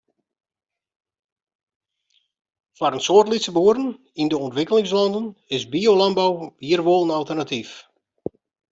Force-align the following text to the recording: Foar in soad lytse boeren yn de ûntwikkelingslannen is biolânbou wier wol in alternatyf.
Foar 2.77 2.93
in 2.97 3.03
soad 3.07 3.27
lytse 3.29 3.51
boeren 3.55 3.87
yn 4.21 4.29
de 4.29 4.37
ûntwikkelingslannen 4.45 5.25
is 5.55 5.63
biolânbou 5.71 6.33
wier 6.61 6.81
wol 6.85 7.03
in 7.05 7.15
alternatyf. 7.19 7.71